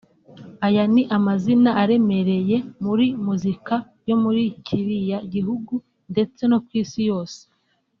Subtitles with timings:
[0.67, 3.75] Aya ni amazina aremereye muri muzika
[4.07, 5.73] yo muri kiriya gihugu
[6.11, 7.39] ndetse no ku isi yose